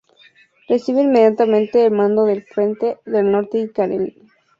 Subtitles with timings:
[0.67, 4.15] Recibe inmediatamente el mando del frente del Norte y Carelia.